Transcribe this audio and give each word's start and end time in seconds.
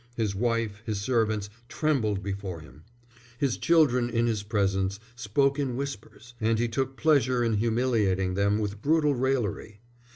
His 0.17 0.33
wife, 0.33 0.81
his 0.83 0.99
servants, 0.99 1.47
trembled 1.69 2.23
before 2.23 2.59
him; 2.61 2.83
his 3.37 3.55
children 3.59 4.09
in 4.09 4.25
his 4.25 4.41
presence 4.41 4.99
spoke 5.15 5.59
in 5.59 5.75
whispers, 5.75 6.33
and 6.41 6.57
he 6.57 6.67
took 6.67 6.97
pleasure 6.97 7.43
in 7.43 7.53
humiliating 7.57 8.33
them 8.33 8.57
with 8.57 8.81
brutal 8.81 9.13
raillery. 9.13 9.79